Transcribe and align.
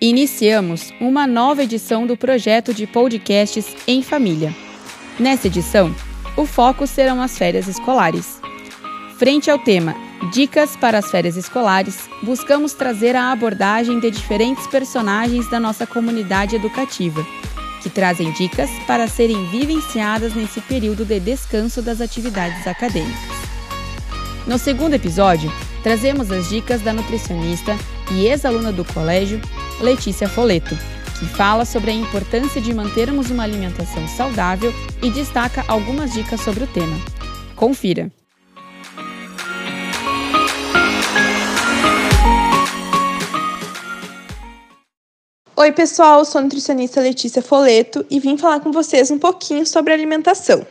Iniciamos 0.00 0.92
uma 1.00 1.26
nova 1.26 1.64
edição 1.64 2.06
do 2.06 2.16
projeto 2.16 2.72
de 2.72 2.86
podcasts 2.86 3.74
em 3.84 4.00
família. 4.00 4.54
Nessa 5.18 5.48
edição, 5.48 5.92
o 6.36 6.46
foco 6.46 6.86
serão 6.86 7.20
as 7.20 7.36
férias 7.36 7.66
escolares. 7.66 8.40
Frente 9.18 9.50
ao 9.50 9.58
tema 9.58 9.96
Dicas 10.32 10.76
para 10.76 10.98
as 10.98 11.10
férias 11.10 11.36
escolares, 11.36 12.08
buscamos 12.22 12.74
trazer 12.74 13.16
a 13.16 13.32
abordagem 13.32 13.98
de 13.98 14.08
diferentes 14.08 14.68
personagens 14.68 15.50
da 15.50 15.58
nossa 15.58 15.84
comunidade 15.84 16.54
educativa, 16.54 17.26
que 17.82 17.90
trazem 17.90 18.30
dicas 18.32 18.70
para 18.86 19.08
serem 19.08 19.46
vivenciadas 19.46 20.32
nesse 20.32 20.60
período 20.60 21.04
de 21.04 21.18
descanso 21.18 21.82
das 21.82 22.00
atividades 22.00 22.68
acadêmicas. 22.68 23.18
No 24.46 24.58
segundo 24.58 24.94
episódio, 24.94 25.52
trazemos 25.82 26.30
as 26.30 26.48
dicas 26.48 26.82
da 26.82 26.92
nutricionista 26.92 27.76
e 28.12 28.26
ex-aluna 28.26 28.72
do 28.72 28.84
colégio, 28.84 29.40
Letícia 29.80 30.28
Foleto, 30.28 30.76
que 31.18 31.26
fala 31.26 31.64
sobre 31.64 31.90
a 31.90 31.94
importância 31.94 32.60
de 32.60 32.74
mantermos 32.74 33.30
uma 33.30 33.44
alimentação 33.44 34.06
saudável 34.08 34.72
e 35.02 35.10
destaca 35.10 35.64
algumas 35.68 36.12
dicas 36.12 36.40
sobre 36.40 36.64
o 36.64 36.66
tema. 36.66 36.96
Confira! 37.54 38.10
Oi, 45.54 45.72
pessoal, 45.72 46.24
sou 46.24 46.38
a 46.38 46.42
nutricionista 46.42 47.00
Letícia 47.00 47.42
Foleto 47.42 48.06
e 48.08 48.20
vim 48.20 48.36
falar 48.36 48.60
com 48.60 48.72
vocês 48.72 49.10
um 49.10 49.18
pouquinho 49.18 49.66
sobre 49.66 49.92
alimentação. 49.92 50.66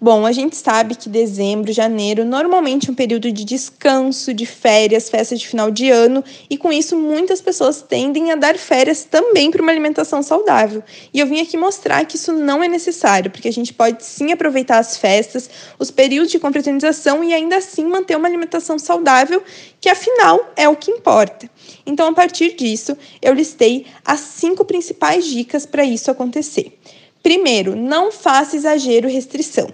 Bom, 0.00 0.24
a 0.24 0.30
gente 0.30 0.54
sabe 0.54 0.94
que 0.94 1.08
dezembro, 1.08 1.72
janeiro, 1.72 2.24
normalmente 2.24 2.88
é 2.88 2.92
um 2.92 2.94
período 2.94 3.32
de 3.32 3.44
descanso, 3.44 4.32
de 4.32 4.46
férias, 4.46 5.10
festas 5.10 5.40
de 5.40 5.48
final 5.48 5.72
de 5.72 5.90
ano, 5.90 6.22
e 6.48 6.56
com 6.56 6.72
isso 6.72 6.96
muitas 6.96 7.40
pessoas 7.40 7.82
tendem 7.82 8.30
a 8.30 8.36
dar 8.36 8.56
férias 8.56 9.02
também 9.02 9.50
para 9.50 9.60
uma 9.60 9.72
alimentação 9.72 10.22
saudável. 10.22 10.84
E 11.12 11.18
eu 11.18 11.26
vim 11.26 11.40
aqui 11.40 11.56
mostrar 11.56 12.04
que 12.06 12.14
isso 12.14 12.32
não 12.32 12.62
é 12.62 12.68
necessário, 12.68 13.28
porque 13.28 13.48
a 13.48 13.52
gente 13.52 13.74
pode 13.74 14.04
sim 14.04 14.30
aproveitar 14.30 14.78
as 14.78 14.96
festas, 14.96 15.50
os 15.80 15.90
períodos 15.90 16.30
de 16.30 16.38
confraternização 16.38 17.24
e 17.24 17.34
ainda 17.34 17.56
assim 17.56 17.84
manter 17.84 18.16
uma 18.16 18.28
alimentação 18.28 18.78
saudável, 18.78 19.42
que 19.80 19.88
afinal 19.88 20.52
é 20.54 20.68
o 20.68 20.76
que 20.76 20.92
importa. 20.92 21.50
Então, 21.84 22.06
a 22.06 22.12
partir 22.12 22.54
disso, 22.54 22.96
eu 23.20 23.34
listei 23.34 23.84
as 24.04 24.20
cinco 24.20 24.64
principais 24.64 25.26
dicas 25.26 25.66
para 25.66 25.84
isso 25.84 26.08
acontecer. 26.08 26.78
Primeiro, 27.20 27.74
não 27.74 28.12
faça 28.12 28.56
exagero 28.56 29.08
restrição. 29.08 29.68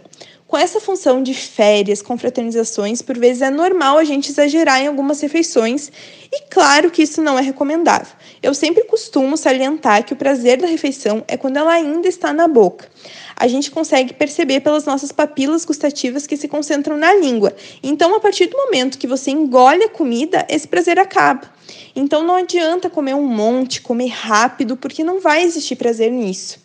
Com 0.46 0.58
essa 0.58 0.78
função 0.78 1.22
de 1.22 1.32
férias, 1.32 2.02
confraternizações, 2.02 3.00
por 3.00 3.18
vezes 3.18 3.40
é 3.40 3.50
normal 3.50 3.96
a 3.96 4.04
gente 4.04 4.30
exagerar 4.30 4.80
em 4.80 4.86
algumas 4.86 5.20
refeições 5.20 5.90
e 6.30 6.42
claro 6.50 6.90
que 6.90 7.02
isso 7.02 7.22
não 7.22 7.38
é 7.38 7.42
recomendável. 7.42 8.12
Eu 8.42 8.52
sempre 8.52 8.84
costumo 8.84 9.38
salientar 9.38 10.04
que 10.04 10.12
o 10.12 10.16
prazer 10.16 10.58
da 10.58 10.66
refeição 10.66 11.24
é 11.26 11.36
quando 11.38 11.56
ela 11.56 11.72
ainda 11.72 12.06
está 12.06 12.32
na 12.32 12.46
boca. 12.46 12.88
A 13.34 13.48
gente 13.48 13.70
consegue 13.70 14.12
perceber 14.12 14.60
pelas 14.60 14.84
nossas 14.84 15.10
papilas 15.10 15.64
gustativas 15.64 16.26
que 16.26 16.36
se 16.36 16.46
concentram 16.46 16.96
na 16.96 17.14
língua. 17.14 17.54
Então, 17.82 18.14
a 18.14 18.20
partir 18.20 18.46
do 18.46 18.56
momento 18.56 18.98
que 18.98 19.06
você 19.06 19.30
engole 19.30 19.84
a 19.84 19.88
comida, 19.88 20.46
esse 20.48 20.68
prazer 20.68 20.98
acaba. 20.98 21.50
Então, 21.96 22.22
não 22.22 22.36
adianta 22.36 22.90
comer 22.90 23.14
um 23.14 23.26
monte, 23.26 23.80
comer 23.80 24.08
rápido, 24.08 24.76
porque 24.76 25.02
não 25.02 25.20
vai 25.20 25.42
existir 25.42 25.76
prazer 25.76 26.12
nisso. 26.12 26.63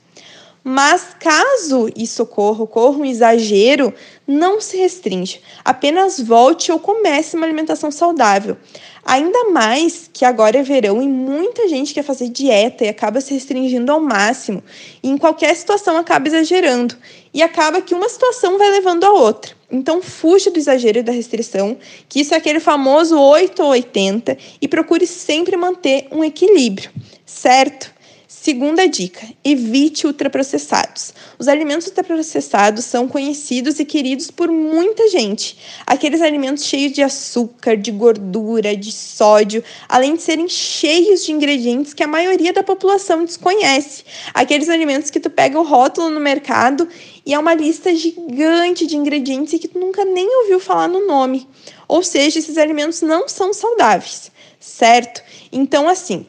Mas 0.72 1.16
caso 1.20 1.89
isso 1.95 2.22
ocorra, 2.22 2.64
ocorra 2.64 3.00
um 3.00 3.06
exagero, 3.06 3.92
não 4.28 4.62
se 4.62 4.78
restringe. 4.78 5.42
Apenas 5.66 6.20
volte 6.20 6.72
ou 6.72 6.78
comece 6.78 7.36
uma 7.36 7.48
alimentação 7.48 7.89
saudável. 7.89 8.55
Ainda 9.04 9.45
mais 9.45 10.08
que 10.14 10.23
agora 10.23 10.60
é 10.60 10.61
verão 10.61 11.02
e 11.02 11.08
muita 11.08 11.67
gente 11.67 11.92
quer 11.92 12.04
fazer 12.04 12.30
dieta 12.30 12.86
e 12.86 12.88
acaba 12.88 13.20
se 13.20 13.33
restringindo 13.33 13.92
ao 13.92 13.99
máximo. 13.99 14.64
E 15.02 15.10
em 15.10 15.17
qualquer 15.17 15.55
situação 15.55 15.98
acaba 15.98 16.27
exagerando. 16.27 16.95
E 17.33 17.42
acaba 17.42 17.82
que 17.82 17.95
uma 17.95 18.08
situação 18.08 18.60
vai 18.60 18.70
levando 18.70 19.05
a 19.05 19.11
outra. 19.11 19.55
Então, 19.71 20.04
fuja 20.04 20.52
do 20.52 20.60
exagero 20.60 20.99
e 20.99 21.04
da 21.04 21.11
restrição, 21.11 21.80
que 22.08 22.20
isso 22.20 22.36
é 22.36 22.38
aquele 22.38 22.60
famoso 22.60 23.20
8 23.20 23.64
ou 23.64 23.70
80, 23.70 24.38
e 24.61 24.67
procure 24.67 25.08
sempre 25.08 25.58
manter 25.58 26.08
um 26.11 26.23
equilíbrio, 26.23 26.92
certo? 27.26 27.98
Segunda 28.42 28.88
dica: 28.88 29.27
evite 29.44 30.08
ultraprocessados. 30.08 31.14
Os 31.38 31.50
alimentos 31.50 31.88
ultraprocessados 31.88 32.86
são 32.86 33.05
conhecidos 33.05 33.82
e 33.82 33.86
queridos 33.86 34.32
por 34.32 34.50
muita 34.50 35.10
gente. 35.10 35.58
Aqueles 35.86 36.22
alimentos 36.22 36.64
cheios 36.64 36.94
de 36.94 37.04
açúcar, 37.04 37.76
de 37.76 37.92
gordura, 37.92 38.77
de 38.77 38.94
sódio, 38.94 39.61
além 39.89 40.16
de 40.16 40.22
serem 40.22 40.48
cheios 40.48 41.26
de 41.26 41.33
ingredientes 41.33 41.94
que 41.94 42.02
a 42.02 42.08
maioria 42.08 42.54
da 42.54 42.64
população 42.64 43.26
desconhece. 43.26 44.05
Aqueles 44.33 44.70
alimentos 44.70 45.10
que 45.10 45.20
tu 45.20 45.30
pega 45.30 45.60
o 45.60 45.64
rótulo 45.64 46.10
no 46.10 46.21
mercado 46.21 46.88
e 47.26 47.33
é 47.33 47.39
uma 47.39 47.54
lista 47.54 47.94
gigante 47.94 48.88
de 48.88 48.95
ingredientes 48.95 49.52
e 49.52 49.60
que 49.60 49.67
tu 49.67 49.77
nunca 49.77 50.06
nem 50.06 50.33
ouviu 50.44 50.61
falar 50.61 50.88
no 50.88 51.06
nome. 51.06 51.45
Ou 51.89 52.02
seja, 52.02 52.39
esses 52.39 52.58
alimentos 52.58 53.02
não 53.02 53.27
são 53.27 53.54
saudáveis, 53.54 54.32
certo? 54.61 55.21
Então, 55.52 55.89
assim, 55.89 56.26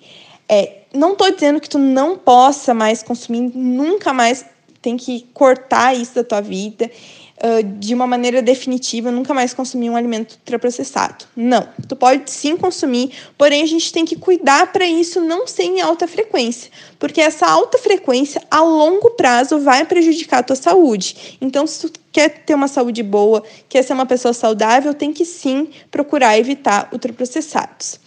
é, 0.50 0.78
não 0.92 1.12
estou 1.12 1.30
dizendo 1.30 1.60
que 1.60 1.68
tu 1.68 1.78
não 1.78 2.18
possa 2.18 2.74
mais 2.74 3.04
consumir, 3.04 3.52
nunca 3.54 4.12
mais 4.12 4.44
tem 4.82 4.96
que 4.96 5.28
cortar 5.32 5.94
isso 5.94 6.14
da 6.14 6.24
tua 6.24 6.40
vida 6.40 6.90
uh, 7.36 7.62
de 7.78 7.94
uma 7.94 8.06
maneira 8.06 8.42
definitiva, 8.42 9.12
nunca 9.12 9.32
mais 9.32 9.54
consumir 9.54 9.90
um 9.90 9.94
alimento 9.94 10.32
ultraprocessado. 10.32 11.26
Não, 11.36 11.68
tu 11.86 11.94
pode 11.94 12.30
sim 12.32 12.56
consumir, 12.56 13.12
porém 13.38 13.62
a 13.62 13.66
gente 13.66 13.92
tem 13.92 14.04
que 14.04 14.16
cuidar 14.16 14.72
para 14.72 14.84
isso 14.84 15.20
não 15.20 15.46
ser 15.46 15.64
em 15.64 15.80
alta 15.80 16.08
frequência, 16.08 16.70
porque 16.98 17.20
essa 17.20 17.46
alta 17.46 17.78
frequência 17.78 18.42
a 18.50 18.60
longo 18.60 19.10
prazo 19.10 19.60
vai 19.60 19.84
prejudicar 19.84 20.38
a 20.38 20.42
tua 20.42 20.56
saúde. 20.56 21.38
Então, 21.40 21.64
se 21.64 21.88
tu 21.88 22.00
quer 22.10 22.28
ter 22.44 22.54
uma 22.54 22.68
saúde 22.68 23.04
boa, 23.04 23.44
quer 23.68 23.84
ser 23.84 23.92
uma 23.92 24.06
pessoa 24.06 24.34
saudável, 24.34 24.94
tem 24.94 25.12
que 25.12 25.24
sim 25.24 25.68
procurar 25.92 26.36
evitar 26.38 26.88
ultraprocessados. 26.90 28.00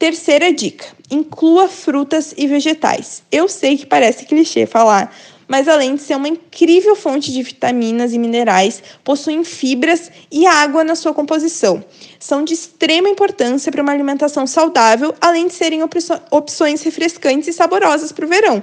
Terceira 0.00 0.50
dica: 0.50 0.86
inclua 1.10 1.68
frutas 1.68 2.32
e 2.34 2.46
vegetais. 2.46 3.22
Eu 3.30 3.46
sei 3.46 3.76
que 3.76 3.84
parece 3.84 4.24
clichê 4.24 4.64
falar, 4.64 5.14
mas 5.46 5.68
além 5.68 5.94
de 5.94 6.00
ser 6.00 6.16
uma 6.16 6.26
incrível 6.26 6.96
fonte 6.96 7.30
de 7.30 7.42
vitaminas 7.42 8.14
e 8.14 8.18
minerais, 8.18 8.82
possuem 9.04 9.44
fibras 9.44 10.10
e 10.32 10.46
água 10.46 10.82
na 10.84 10.94
sua 10.94 11.12
composição. 11.12 11.84
São 12.18 12.42
de 12.42 12.54
extrema 12.54 13.10
importância 13.10 13.70
para 13.70 13.82
uma 13.82 13.92
alimentação 13.92 14.46
saudável, 14.46 15.14
além 15.20 15.48
de 15.48 15.52
serem 15.52 15.82
opções 16.30 16.80
refrescantes 16.80 17.48
e 17.48 17.52
saborosas 17.52 18.10
para 18.10 18.24
o 18.24 18.28
verão. 18.28 18.62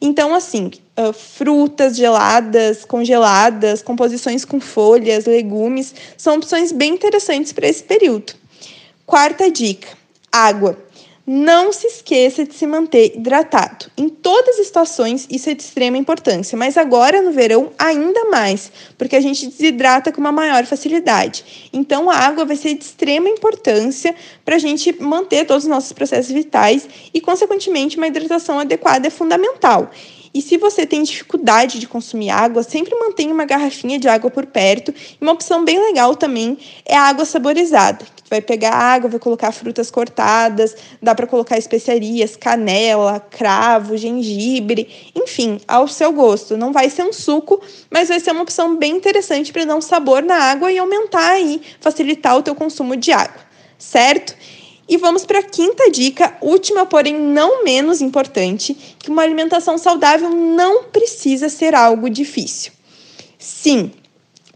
Então, 0.00 0.34
assim, 0.34 0.68
uh, 0.98 1.12
frutas 1.12 1.96
geladas, 1.96 2.84
congeladas, 2.84 3.82
composições 3.82 4.44
com 4.44 4.58
folhas, 4.58 5.26
legumes, 5.26 5.94
são 6.16 6.34
opções 6.38 6.72
bem 6.72 6.94
interessantes 6.94 7.52
para 7.52 7.68
esse 7.68 7.84
período. 7.84 8.34
Quarta 9.06 9.48
dica: 9.48 10.01
água. 10.32 10.78
Não 11.24 11.72
se 11.72 11.86
esqueça 11.86 12.44
de 12.44 12.52
se 12.52 12.66
manter 12.66 13.14
hidratado. 13.14 13.86
Em 13.96 14.08
todas 14.08 14.58
as 14.58 14.66
situações, 14.66 15.28
isso 15.30 15.48
é 15.48 15.54
de 15.54 15.62
extrema 15.62 15.96
importância, 15.96 16.58
mas 16.58 16.76
agora 16.76 17.22
no 17.22 17.30
verão, 17.30 17.70
ainda 17.78 18.24
mais, 18.24 18.72
porque 18.98 19.14
a 19.14 19.20
gente 19.20 19.46
desidrata 19.46 20.10
com 20.10 20.20
uma 20.20 20.32
maior 20.32 20.66
facilidade. 20.66 21.70
Então, 21.72 22.10
a 22.10 22.16
água 22.16 22.44
vai 22.44 22.56
ser 22.56 22.74
de 22.74 22.82
extrema 22.82 23.28
importância 23.28 24.16
para 24.44 24.56
a 24.56 24.58
gente 24.58 25.00
manter 25.00 25.46
todos 25.46 25.62
os 25.62 25.70
nossos 25.70 25.92
processos 25.92 26.32
vitais 26.32 26.88
e, 27.14 27.20
consequentemente, 27.20 27.96
uma 27.96 28.08
hidratação 28.08 28.58
adequada 28.58 29.06
é 29.06 29.10
fundamental. 29.10 29.92
E 30.34 30.40
se 30.40 30.56
você 30.56 30.86
tem 30.86 31.02
dificuldade 31.02 31.78
de 31.78 31.86
consumir 31.86 32.30
água, 32.30 32.62
sempre 32.62 32.94
mantenha 32.94 33.34
uma 33.34 33.44
garrafinha 33.44 33.98
de 33.98 34.08
água 34.08 34.30
por 34.30 34.46
perto. 34.46 34.90
E 34.90 35.18
uma 35.20 35.32
opção 35.32 35.62
bem 35.62 35.78
legal 35.78 36.16
também 36.16 36.56
é 36.86 36.96
a 36.96 37.02
água 37.02 37.26
saborizada. 37.26 38.06
Que 38.16 38.30
vai 38.30 38.40
pegar 38.40 38.72
água, 38.72 39.10
vai 39.10 39.20
colocar 39.20 39.52
frutas 39.52 39.90
cortadas, 39.90 40.74
dá 41.02 41.14
para 41.14 41.26
colocar 41.26 41.58
especiarias, 41.58 42.34
canela, 42.34 43.20
cravo, 43.20 43.94
gengibre, 43.98 45.12
enfim, 45.14 45.60
ao 45.68 45.86
seu 45.86 46.10
gosto. 46.12 46.56
Não 46.56 46.72
vai 46.72 46.88
ser 46.88 47.04
um 47.04 47.12
suco, 47.12 47.60
mas 47.90 48.08
vai 48.08 48.18
ser 48.18 48.30
uma 48.32 48.42
opção 48.42 48.76
bem 48.76 48.96
interessante 48.96 49.52
para 49.52 49.66
dar 49.66 49.76
um 49.76 49.82
sabor 49.82 50.22
na 50.22 50.36
água 50.36 50.72
e 50.72 50.78
aumentar 50.78 51.32
aí, 51.32 51.60
facilitar 51.78 52.38
o 52.38 52.42
teu 52.42 52.54
consumo 52.54 52.96
de 52.96 53.12
água, 53.12 53.42
certo? 53.78 54.34
E 54.92 54.98
vamos 54.98 55.24
para 55.24 55.38
a 55.38 55.42
quinta 55.42 55.90
dica, 55.90 56.36
última, 56.42 56.84
porém 56.84 57.18
não 57.18 57.64
menos 57.64 58.02
importante, 58.02 58.76
que 58.98 59.08
uma 59.08 59.22
alimentação 59.22 59.78
saudável 59.78 60.28
não 60.28 60.84
precisa 60.84 61.48
ser 61.48 61.74
algo 61.74 62.10
difícil. 62.10 62.72
Sim, 63.38 63.90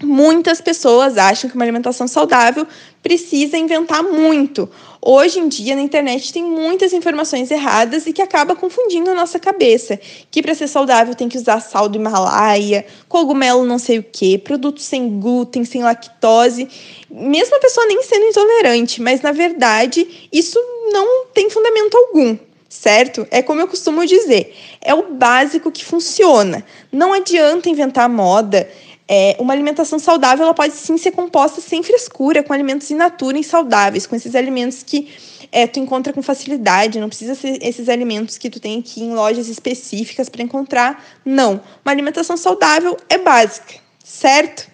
muitas 0.03 0.61
pessoas 0.61 1.17
acham 1.17 1.49
que 1.49 1.57
uma 1.57 1.65
alimentação 1.65 2.07
saudável 2.07 2.67
precisa 3.03 3.57
inventar 3.57 4.03
muito. 4.03 4.69
Hoje 5.01 5.39
em 5.39 5.49
dia 5.49 5.75
na 5.75 5.83
internet 5.83 6.33
tem 6.33 6.43
muitas 6.43 6.93
informações 6.93 7.51
erradas 7.51 8.07
e 8.07 8.13
que 8.13 8.21
acaba 8.21 8.55
confundindo 8.55 9.11
a 9.11 9.15
nossa 9.15 9.39
cabeça. 9.39 9.99
Que 10.31 10.43
para 10.43 10.55
ser 10.55 10.69
saudável 10.69 11.15
tem 11.15 11.29
que 11.29 11.39
usar 11.39 11.61
sal 11.61 11.89
do 11.89 11.97
Himalaia, 11.97 12.85
cogumelo 13.09 13.65
não 13.65 13.79
sei 13.79 13.99
o 13.99 14.03
que, 14.03 14.37
produtos 14.37 14.85
sem 14.85 15.21
glúten, 15.21 15.65
sem 15.65 15.83
lactose, 15.83 16.69
mesmo 17.11 17.57
a 17.57 17.61
pessoa 17.61 17.87
nem 17.87 18.03
sendo 18.03 18.27
intolerante, 18.27 19.01
mas 19.01 19.23
na 19.23 19.33
verdade 19.33 20.29
isso 20.33 20.59
não 20.93 21.27
tem 21.27 21.49
fundamento 21.49 21.97
algum 21.97 22.37
certo? 22.69 23.27
É 23.31 23.43
como 23.43 23.61
eu 23.61 23.69
costumo 23.69 24.05
dizer, 24.05 24.55
é 24.83 24.93
o 24.95 25.15
básico 25.15 25.73
que 25.73 25.85
funciona. 25.85 26.65
Não 26.93 27.13
adianta 27.13 27.71
inventar 27.71 28.09
moda. 28.09 28.69
É, 29.09 29.37
uma 29.39 29.53
alimentação 29.53 29.99
saudável 29.99 30.45
ela 30.45 30.55
pode 30.55 30.75
sim 30.75 30.97
ser 30.97 31.13
composta 31.13 31.61
sem 31.61 31.83
frescura, 31.83 32.43
com 32.43 32.53
alimentos 32.53 32.91
in 32.91 32.97
natura 32.97 33.39
e 33.39 33.45
saudáveis, 33.45 34.07
com 34.07 34.17
esses 34.17 34.35
alimentos 34.35 34.83
que 34.83 35.09
é, 35.53 35.67
tu 35.67 35.79
encontra 35.79 36.13
com 36.13 36.23
facilidade, 36.23 36.99
não 36.99 37.09
precisa 37.09 37.35
ser 37.35 37.59
esses 37.63 37.89
alimentos 37.89 38.37
que 38.37 38.51
tu 38.51 38.59
tem 38.59 38.81
aqui 38.81 39.03
em 39.03 39.15
lojas 39.15 39.49
específicas 39.49 40.29
para 40.29 40.43
encontrar. 40.43 41.05
Não. 41.25 41.61
Uma 41.85 41.93
alimentação 41.93 42.37
saudável 42.37 42.97
é 43.09 43.17
básica, 43.17 43.75
certo? 44.05 44.69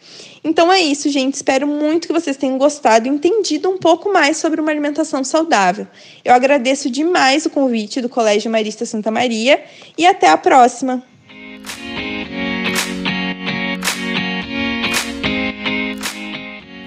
Então 0.45 0.73
é 0.73 0.81
isso, 0.81 1.09
gente. 1.09 1.35
Espero 1.35 1.67
muito 1.67 2.09
que 2.09 2.13
vocês 2.13 2.37
tenham 2.37 2.59
gostado 2.59 3.07
e 3.07 3.11
entendido 3.11 3.71
um 3.71 3.79
pouco 3.79 4.13
mais 4.13 4.39
sobre 4.39 4.61
uma 4.61 4.71
alimentação 4.71 5.23
saudável. 5.23 5.87
Eu 6.25 6.35
agradeço 6.35 6.91
demais 6.91 7.47
o 7.47 7.51
convite 7.51 8.01
do 8.01 8.09
Colégio 8.09 8.51
Marista 8.51 8.85
Santa 8.85 9.11
Maria 9.11 9.63
e 9.97 10.05
até 10.05 10.29
a 10.29 10.37
próxima. 10.37 11.05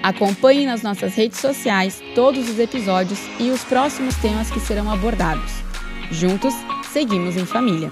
Acompanhe 0.06 0.64
nas 0.64 0.84
nossas 0.84 1.16
redes 1.16 1.40
sociais 1.40 2.00
todos 2.14 2.48
os 2.48 2.60
episódios 2.60 3.18
e 3.40 3.50
os 3.50 3.64
próximos 3.64 4.14
temas 4.18 4.48
que 4.48 4.60
serão 4.60 4.88
abordados. 4.88 5.50
Juntos, 6.12 6.54
seguimos 6.92 7.36
em 7.36 7.44
família. 7.44 7.90